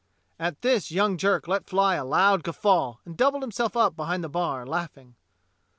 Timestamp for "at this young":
0.39-1.15